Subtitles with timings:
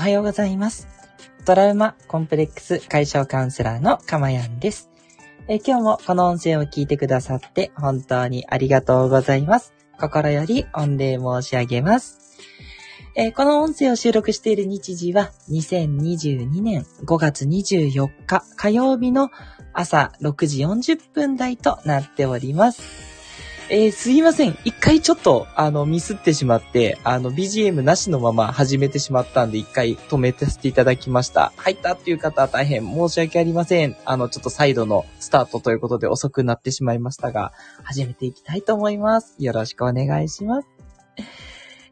[0.00, 0.88] はようございます。
[1.44, 4.88] トラウマコンプレックス解消カウンセラーのかまやんです。
[5.46, 9.74] え今日もこの音声を聞いてくださって本当にありがとうございます。
[10.00, 12.18] 心より御礼申し上げます。
[13.14, 19.28] えこの音声を収録している日時は2022年5月24日火曜日の
[19.74, 23.19] 朝6時40分台となっております。
[23.72, 24.58] えーすいません。
[24.64, 31.52] 一回ちょっと、あの、ミスってしまって、あの、BGM なしのまま始めてしまったんで、一回止めてさせていただきました。
[31.56, 33.96] 入ったっていう方は大変申し訳ありません。
[34.04, 37.52] あの、ちょっと再度のスタートということで遅くなってしまいましたが、
[37.84, 39.36] 始めていきたいと思います。
[39.38, 40.68] よろしくお願いします。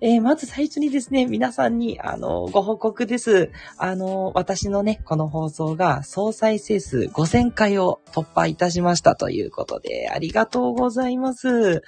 [0.00, 3.50] えーまず最初にですね、皆さんに、あの、ご報告です。
[3.78, 11.82] あの、私のね、この放送が総再生数5000回を突破いたしましたということで、ありがとうございます。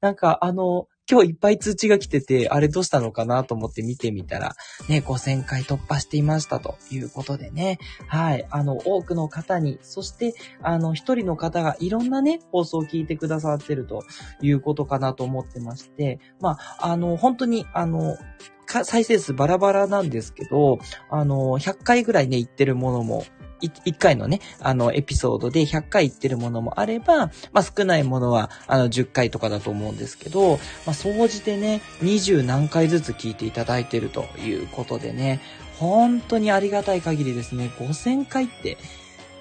[0.00, 4.56] なんか、あの、今日いっぱい通知が来てて、あれどうしたのかなと思って見てみたら、
[4.88, 7.78] ね、5000回突破していましたということでね。
[8.08, 8.46] はい。
[8.50, 14.02] あの、多くの方に、そして、あの、一人の方がいろんなね、放送を聞いてくださってると
[14.42, 18.16] いうことかなと思ってまして、まあ、あの、本当に、あの、
[18.66, 23.24] 再生数バラバラなんですけど、あの、100回ぐらいね、言ってるものも、
[23.60, 35.40] 一回のね、あの、エピソードで100回言ってるものもあれば、まあ、少ないものは、あの、10回とかだと思うんですけど、まあ、総じてね、20何回ずつ聞いていただいてるということでね、
[35.78, 38.78] 本当にありがたい限りですね、5000回って、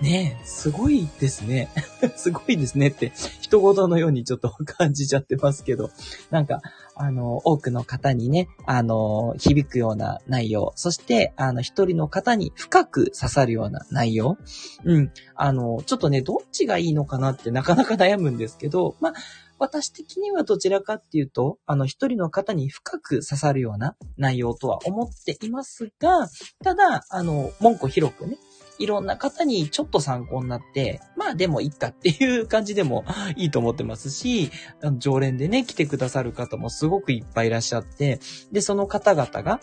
[0.01, 1.69] ねえ、すごいですね。
[2.17, 5.89] すごいですねって、人事のようにちょっと感じちゃってますけど、
[6.31, 6.59] なんか、
[6.95, 14.37] あの、多くの方にね、あの、響くような内容、そして、あの、一人の方に深く刺さるような内容、
[14.83, 19.13] うん、あの、ちょっとね、どっちがいいのかなってなかなか悩むんですけど、まあ、
[19.59, 26.27] 私的にはどちらかっていうと、あの、一人の方に深く刺さるような内容とは思っていますが、
[26.63, 28.37] ただ、あの、文句広くね、
[28.79, 33.05] いろんな方にちょっと参考になって、まあでもいっかっていう感じでも
[33.35, 34.51] いいと思ってますし、
[34.97, 38.19] 常連でね、来てくださる方もすごくいっぱいいらっしゃって、
[38.51, 39.59] で、その方々が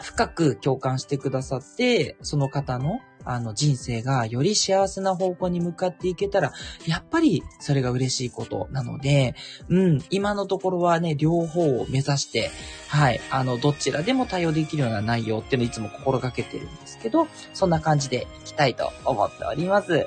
[0.00, 6.52] 深く共感してくださって、その方のあの人生がより幸せな方向に向かっていけたら、
[6.86, 9.34] やっぱりそれが嬉しいことなので、
[9.68, 12.50] うん、今のところはね、両方を目指して、
[12.88, 20.06] はい、あの、どちらでも対応できるような内容っていうのをいつも心がけてるんですけど、そんな感じでいきたいと思っております。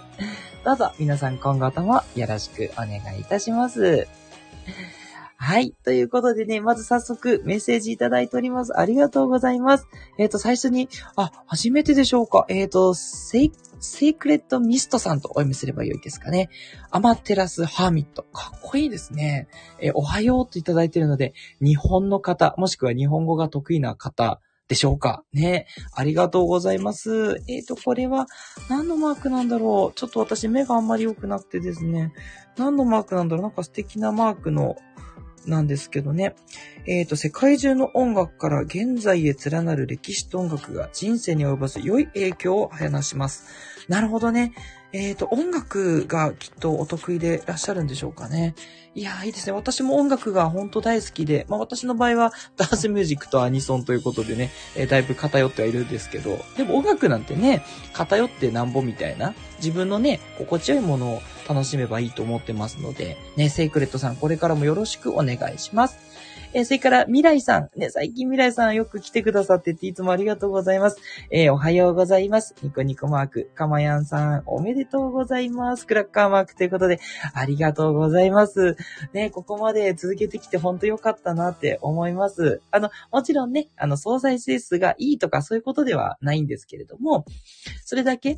[0.63, 4.07] どうぞ皆さん今後ともよろしくお願いいたします。
[5.39, 5.73] はい。
[5.83, 8.77] ということでね、まず早速メッセージいただいております。
[8.77, 9.87] ありがとうございます。
[10.17, 12.45] えっ、と、最初に、あ、初めてでしょうか。
[12.49, 16.49] えっ、と、セイ、セイクレットミストさんとお読みすればよいですかね。
[16.89, 18.23] アマテラスハーミット。
[18.33, 19.47] かっこいいですね。
[19.79, 25.67] えーおはようといただいているので、日本の方、もしくは日本語が得意な方でしょうかね。
[25.93, 27.43] ありがとうございます。
[27.47, 28.25] えっ、と、これは
[28.69, 32.11] 何のマークなんだろうちょっと私目があんまり良くなくてですね。
[32.57, 34.75] 何のマークなんだろうなんか素敵なマークの、
[35.47, 36.35] なんですけどね。
[36.85, 43.45] えっ、と、世界中の音楽から現在へ連なる歴史と音楽が人生に及ぼす良い影響を話します。
[43.87, 44.53] なるほどね。
[44.93, 48.55] えっ、と、音楽がきっとお得意でいらっしゃるんでしょうかね。
[48.95, 49.53] いや、いいですね。
[49.53, 66.06] 私も音楽が本当大好きで、まあ私の場合は ダンスミュージックとアニソンということでね、えーだいぶ偏ってはいるんですけど、でも音楽なんてね、偏ってなんぼみたいな、自分のね、心地よいものを楽しめばいいと思ってますので、ね、セイクレットさん、これからもよろしくお願いします。
[66.57, 67.69] えーそれから、未来さん。
[67.75, 70.97] ね、最近未来さんよく来てくださってて、いつもありがとうございます。
[71.29, 72.55] えーおはようございます。
[72.63, 73.51] ニコニコマーク。
[73.53, 75.85] かまやんさん、おめでとうございます。
[75.85, 76.99] クラッカーマークということで、
[77.35, 78.75] ありがとうございます。
[79.13, 82.59] ね、ここまで続けてきて本当良かったなって思います。
[82.71, 87.25] あの、もちろんね、あの、総再生数がいいとかそういうことではないんですけれども、
[87.85, 88.35] それだけ、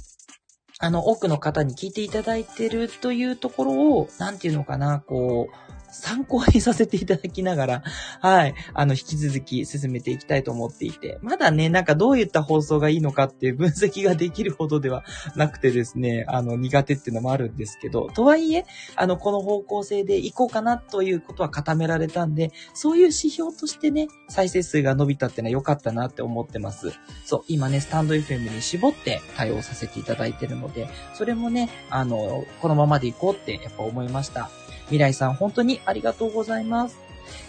[0.79, 7.83] あの、多くの方に聞いていただいてるというところを、なんていうのかな、こう、参考にさせていただきながら、
[8.21, 15.03] はい、あの、引き続き進めていきたいと思っていて、まだね、なんかどういった放送がいいのかっていう分析ができるほどでは
[15.35, 18.65] なくてですね、あの、苦手っていうのもあるんですけど、とはいえ、
[18.95, 26.93] あの、この方向性で行こうかなということは固められたんで、そういう指標としてね、再生数が伸びたっていうのは良かったなって思ってます。
[27.25, 34.49] そう、今ね、スタンド FM に絞って対応させていただいてるので、それもね、あの、このままで行こうってやっぱ思いました。
[34.89, 36.97] 未来さん、本当にありがとうございます。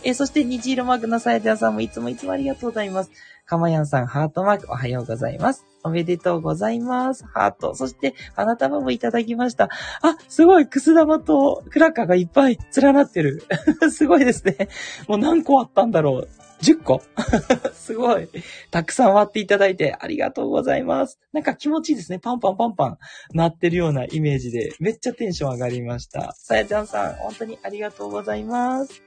[0.03, 3.11] えーそして、虹色マークのさやちゃんさんもいつもいつもありがとうございます。
[3.51, 5.67] かまやんさん、ハートマーク、おはようございます。
[5.83, 7.27] おめでとうございます。
[7.27, 7.75] ハート。
[7.75, 9.65] そして、花束もいただきました。
[10.03, 13.43] あ、すごい、くす玉とクラッカーがいっぱい連なってる。
[13.91, 14.69] すごいですね。
[15.09, 16.29] もう何個あったんだろう。
[16.63, 17.03] 10個？
[17.73, 18.29] すごい。
[18.71, 21.19] たくさん割っていただいてありがとうございます。
[21.33, 22.19] なんか気持ちいいですね。
[22.19, 22.99] パンパンパンパン
[23.33, 26.35] なってるようなイメージで、めっちゃテンション上がりました。
[26.37, 29.03] さやちゃんさん、本当にありがとうございます。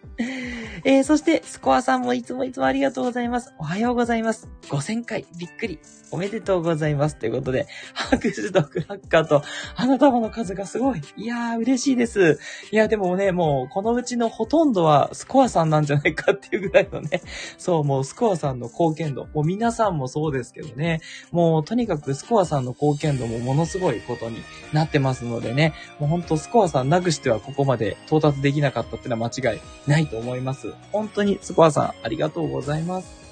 [0.84, 3.54] えー、そして、スコアさんもいつもいつもありがとうございます。
[3.60, 4.33] おはようございます。
[4.70, 5.80] 5000回、びっくり。
[6.12, 7.16] おめでとうございます。
[7.16, 9.42] ということで、拍手とクラッカーと
[9.74, 11.02] 花束の数がすごい。
[11.18, 12.40] いやー、嬉しいです。
[12.72, 17.24] いや、でもね、もう、このうちのほとんどはスコアさんなんじゃないかっていうぐらいのね、
[17.58, 21.02] そう、もうスコアさんの貢献度、もう皆さんもそうですけどね、
[21.32, 30.74] もうとにかくスコアさんの貢献度もものすごいことになってますのでね、もうほんとスコアさんなくしてはここまで到達できなかったってのは間違いないと思います。
[30.92, 33.23] 本当にスコアさんありがとうございます。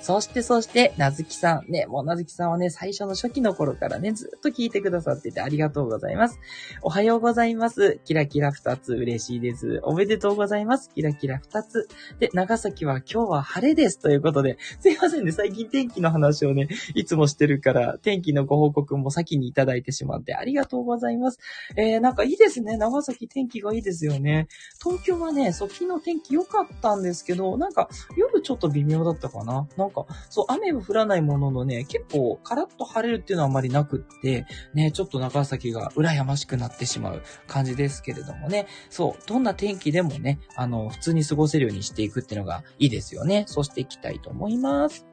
[0.00, 1.70] そしてそして、なずきさん。
[1.70, 6.38] ね、もうなずきさんはね、最初の初期の頃からね、ずっと聞いてくださっててありがとうございます。
[6.82, 8.00] おはようございます。
[8.04, 9.80] キラキラ二つ嬉しいです。
[9.82, 10.90] おめでとうございます。
[10.94, 11.86] キラキラ二つ。
[12.18, 13.98] で、長崎は今日は晴れです。
[13.98, 21.38] ということで、すいませんね、最近天気の話をね、いつもしてるから、天気のご報告も先にいただいてしまってありがとうございます。
[21.76, 22.78] えー、なんかいいですね。
[22.78, 24.48] 長崎天気がいいですよね。
[24.82, 29.68] 東京はね、昨日天気良かったんですけど、なんか夜ちょっと微妙だったかな。
[29.76, 43.44] なんか、そう、雨も降らないもののね、結構カラッと晴れるっていうのはあまりなくって、ね、ちょっと長崎が羨ましくなってしまう感じですけれどもね、そう、どんな天気でもね、あの、普通に過ごせるようにしていくっていうのがいいですよね。
[43.46, 45.06] そうしていきたいと思います。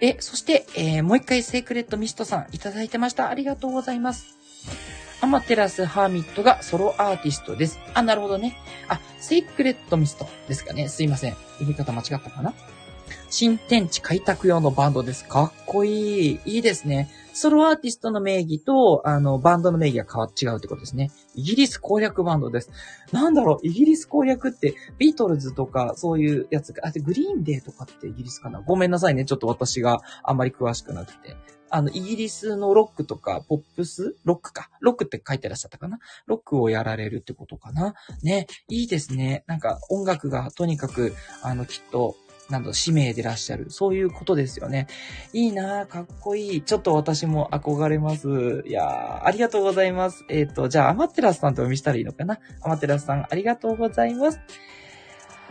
[0.00, 3.28] え、そして、えー、もう一回セークレットミストさんいただいてました。
[3.28, 4.36] ありがとうございます。
[5.20, 7.80] アマテラスハーミットがソロアーティストです。
[7.92, 8.56] あ、なるほどね。
[8.88, 10.88] あ、セイクレットミストですかね。
[10.88, 11.32] すいません。
[11.32, 12.54] 読み方間違ったかな？
[13.30, 15.26] 新天地開拓用のバンドです。
[15.26, 16.40] かっこいい。
[16.44, 17.10] いいですね。
[17.32, 21.12] ソロアーティストの名義と、あの、バンドの名義が変わっ違うってことですね。
[21.36, 22.70] イギリス攻略バンドです。
[23.12, 29.24] なんだろう、イギリス攻略って、ビートルズとか、そういうやつが、あ、で、グリーンデーとかってイギリスかなごめんなさいね。
[29.24, 31.36] ちょっと私があんまり詳しくなくて。
[31.70, 34.16] あの、イギリスのロックとか、ポップス？
[34.24, 34.70] ロックか。
[34.80, 35.98] ロックって書いてらっしゃったかな？
[36.26, 38.46] ロックをやられるってことかなね。
[38.68, 39.44] いいですね。
[39.46, 42.16] なんか、音楽がとにかく、あの、きっと、
[42.50, 43.66] なんだ、使命でらっしゃる。
[43.70, 44.86] そういうことですよね。
[45.32, 46.62] いいなぁ、かっこいい。
[46.62, 48.64] ちょっと私も憧れます。
[48.66, 50.24] いやー、ありがとうございます。
[50.30, 52.38] えっ、ー、と、じゃあ、アマテラスさんとお読みしたらいいのかな？
[52.62, 54.40] アマテラスさん、ありがとうございます。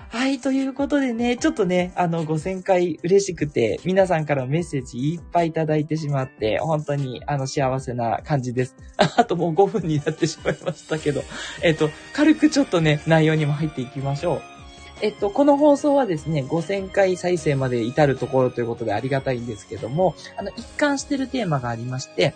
[0.09, 8.75] はい、ということでね、ちょっとね、あの、5000回嬉しくて、皆さんからメッセージいっぱいいただいてしまって、本当に、あの、幸せな感じです。
[8.97, 11.23] あともう5分になってしまいましたけど、
[11.61, 14.56] えっ、と、軽くちょっとね、内容にも入っていきましょう。
[14.99, 22.33] えっと、この放送はですね、5000回再生まで至るところということでありがたいんですけども、あの、一貫してるテーマがありまして、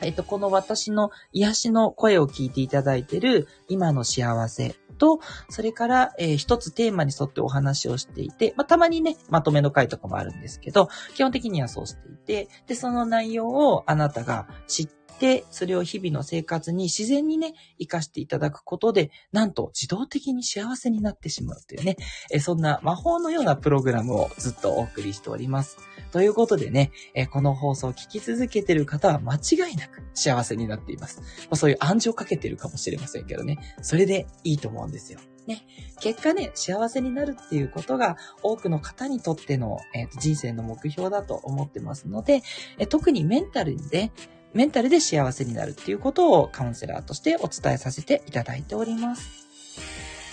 [0.00, 14.88] えっと、この私の癒しの声を聞いていただいている今の幸せと、それから、えー、一つテーマに沿ってお話をしていて、まあ、たまにね、まとめの回とかもあるんですけど、基本的にはそうしていて、で、その内容をあなたが知っ
[15.20, 21.96] で、それを日々の生活に自然にね、活かしていただくことで、なんと自動的に幸せになってしまうというね、
[22.30, 25.78] えそんな魔法のようなプログラムをずっとお送りしております。
[26.12, 31.20] ということでね、えこの放送を聞き続けている方は間違いなく幸せになっています。
[31.50, 35.18] ま、そういう暗示をかけているかもしれませんけどね、それでいいと思うんですよ。
[35.48, 35.66] ね、
[36.00, 42.42] 結果ね、幸せになるっていうことが多くの方にとっての、えー、人生の目標だと思ってますので、
[42.78, 44.12] え特にメンタルで、
[44.54, 49.48] メンタルで幸せになるっていうことをカウンセラーとしてお伝えさせていただいております。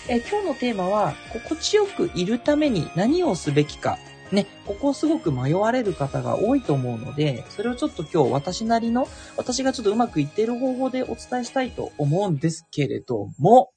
[0.08, 3.98] え今日のテーマは、心地よくいるために何をすべきか。
[4.32, 13.72] ね、ここをすごく迷われる方が多いと思うので、それをちょっと今日私なりの、私がちょっとうまくいっている方法でお伝えしたいと思うんですけれども、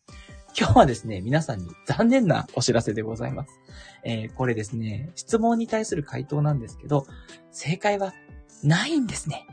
[0.58, 3.60] 今日はですね、皆さんに残念なお知らせでございます。
[4.04, 7.06] えー、これですね、質問に対する回答なんですけど、
[7.52, 8.14] 正解は
[8.64, 9.46] ないんですね。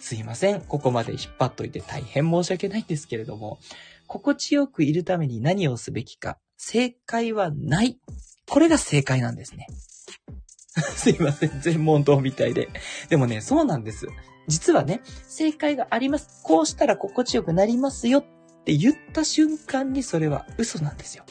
[0.00, 0.62] すいません。
[0.62, 3.60] ここまで引っ張っといて大変申し訳ないんですけれども、
[4.06, 7.98] 心地よくいるために何をすべきか、正解はない。
[8.48, 9.66] これが正解なんですね。
[10.96, 11.60] すいません。
[11.60, 12.70] 全問答みたいで。
[13.08, 14.08] でもね、そうなんです。
[14.48, 16.40] 実はね、正解があります。
[16.42, 18.24] こうしたら心地よくなりますよっ
[18.64, 21.24] て言った瞬間にそれは嘘なんですよ。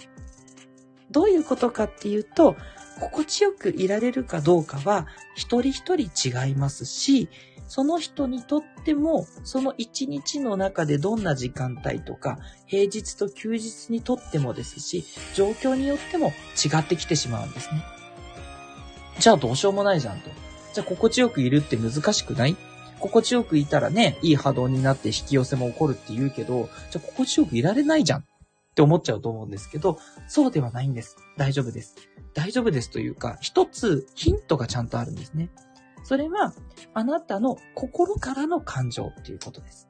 [1.12, 2.56] どういうことかっていうと、
[3.00, 7.30] 心地よくいられるかどうかは一人一人違いますし、
[7.70, 17.84] その人にとっても、その一日の中でどんな時間帯とか、平日と休日にとってもですし、状況によっても違ってきてしまうんですね。
[19.20, 20.30] じゃあどうしようもないじゃんと。
[20.74, 22.58] じゃあ心地よくいるって難しくない？
[23.00, 28.26] 心地よくいたらね、いい波動になって引き寄せも起こるって言うけど、じゃあ心地よくいられないじゃんっ
[28.76, 31.18] て思っちゃうと思うんですけど、そうではないんです。
[31.38, 31.96] 大丈夫です。
[32.34, 35.50] 大丈夫ですというか、一つヒントがちゃんとあるんですね。
[36.04, 36.54] それは、
[36.94, 39.90] あなたの心からの感情っていうことです。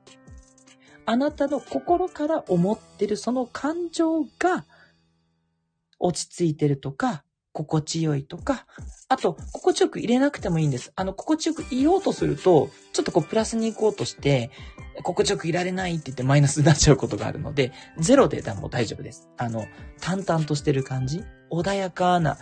[1.05, 4.65] あなたの心から思ってるその感情が
[5.97, 8.67] 落ち着いてるとか、心地よいとか、
[9.07, 10.93] あと、心地よく入れなくてもいいんです。
[10.95, 14.51] あの、心地よくいようとすると、ちょっとこう、プラスに行こうとして、
[15.03, 19.29] 心地よくいられないって言ってマイナスになっちゃうことがあるので、ゼロでも大丈夫です。
[19.37, 19.65] あの、
[19.99, 22.37] 淡々としてる感じ穏やかな、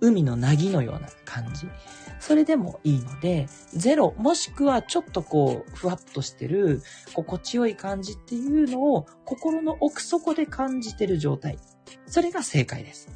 [0.00, 1.68] 海の凪のような感じ。
[2.20, 6.82] それでもいいので、ゼロ、もしくはちょっとこう、ふわっとしてる、
[7.14, 11.58] 心地よい感じっていうのを、心の奥底で感じてる状態。
[12.06, 13.08] それが正解です。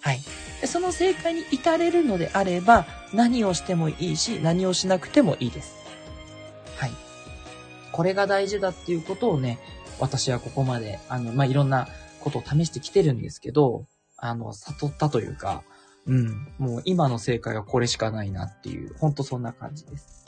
[0.00, 0.20] はい。
[0.66, 5.76] その正解に至れるのであれば、何をしてもいいし、何をしなくてもいいです。
[6.76, 6.92] はい。
[7.92, 9.58] これが大事だっていうことをね、
[10.00, 11.88] 私はここまで、あの、まあ、いろんな
[12.20, 13.86] ことを試してきてるんですけど、
[14.16, 15.62] あの、悟ったというか、
[16.08, 20.24] うん、もう今の正解はこれしかないなっていう、ほんとそんな感じです。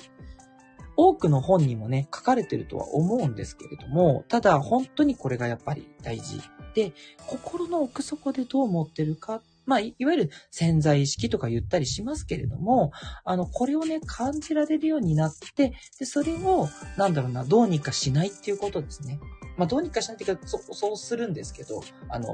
[0.96, 6.40] 多くの本にもね、書かれてるとは思うんですけれども、ただ本当にこれがやっぱり大事
[6.74, 6.92] で、
[7.26, 12.90] 心の奥底でどう思ってるかまあ、いわゆる潜在意識とか言ったりしますけれども、
[13.24, 19.20] あの、これをね、感じられるようになって、で、それを、なんだろうな、どうにかしないっていうことですね。
[19.60, 22.32] まあ、どうにかしないっていうか、そそうするんですけど、あの、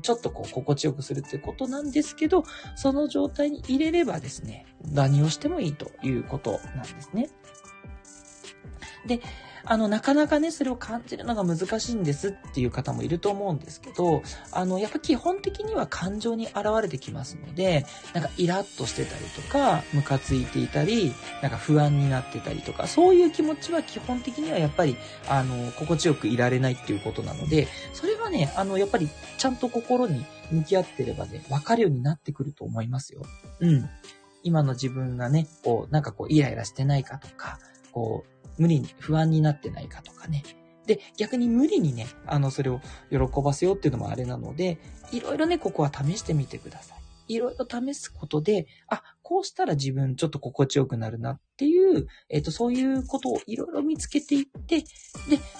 [0.00, 2.44] ちょっとこう、心地よくするっていうことなんですけど、
[2.76, 7.30] その状態に入れればですね、何をしてもいいということなんですね。
[9.08, 9.20] で、
[9.64, 24.96] あの、なかなかね、それを感じるのが難しいんですっていう方もいると思うんですけど、あの、やっぱ基本的には感情に現れてきますので、なんかイラッとしてたりとか、ムカついていたり、なんか不安になってたりとか、そういう気持ちは基本的にはやっぱり、
[25.28, 33.22] あの、心地よくいられないっていうことなので、それはね、あの、やっぱりちゃんと心に向き合ってればね、わかるようになってくると思いますよ。
[33.60, 33.88] うん。
[34.44, 37.58] 今の自分がね、こう、なんかこう、イライラしてないかとか、
[37.92, 40.42] こう、無理に、不安になってないかとかね。
[40.86, 42.80] で、逆に無理にね、あの、それを
[43.10, 44.78] 喜ばせようっていうのもあれなので、
[45.12, 47.01] いろいろね、ここは試してみてください。
[47.28, 54.86] いろいろ試すことで、あ、こうしたら自分ちょっと心地よくなるなっていう、えっ、と、そういうことをいろいろ見つけていって、で、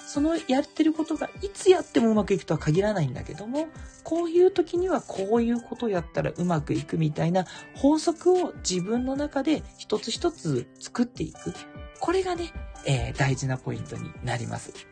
[0.06, 3.68] そのやってることがいつやってもうまくいくとは限らないんだけども、
[4.04, 11.54] こういう時にはこういうことをやったらうまくいくみたいな法則を自分の中で一つ一つ作っていく。
[12.00, 12.52] これがね、
[12.84, 14.91] えー、大事なポイントになります。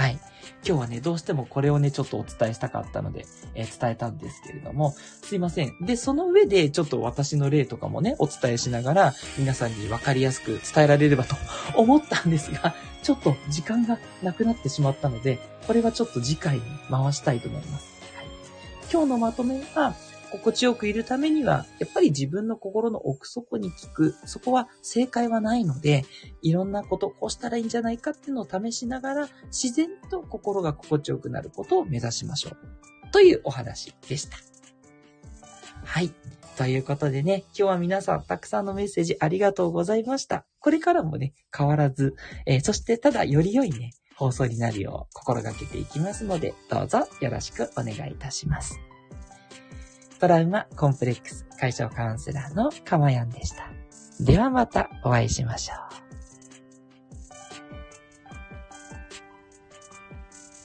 [0.00, 0.18] はい。
[0.66, 5.76] 今日はね、どうしてもこれをね、ちょっとお伝えしたかったので、えー、伝えたんですけれども、すいません。
[5.82, 11.36] で、その上で、ちょっと私の例とかもね、お伝えしながら、皆さんに分かりやすく伝えられればと
[11.76, 17.84] 思ったんですが、ちょっと時間がなくなってしまったので、これはちょっと次回に回したいと思います。
[18.16, 18.26] はい、
[18.90, 19.94] 今日のまとめは、
[20.30, 24.14] 心地よくいるためには、やっぱり自分の心の奥底に聞く。
[24.26, 26.04] そこは正解はないので、
[26.42, 33.10] いろんなこと、こうしたらいいんじゃないかっていうのを試しながら、自然と心が心地よくなることを目指しましょう。
[33.12, 34.36] というお話でした。
[35.84, 36.12] はい。
[36.56, 40.44] ということでね、今日は皆さんたくさんのメッセージありがとうございました。
[40.60, 42.14] これからもね、変わらず、
[42.46, 48.78] えー、そしてただより良いね、放送になるよう心がけていきますので、どうぞよろしくお願いいたします。
[50.20, 53.70] トラウマコンプレックス解消カウンセラーのかまやんでした。
[54.20, 56.09] ではまたお会いしましょう。